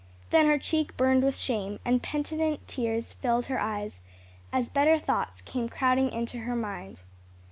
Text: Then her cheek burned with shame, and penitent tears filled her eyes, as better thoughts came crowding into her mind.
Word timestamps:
Then 0.31 0.47
her 0.47 0.57
cheek 0.57 0.97
burned 0.97 1.21
with 1.23 1.37
shame, 1.37 1.79
and 1.85 2.01
penitent 2.01 2.67
tears 2.67 3.13
filled 3.13 3.45
her 3.45 3.59
eyes, 3.59 4.01
as 4.51 4.67
better 4.67 4.97
thoughts 4.97 5.43
came 5.43 5.69
crowding 5.69 6.09
into 6.11 6.39
her 6.39 6.55
mind. 6.55 7.03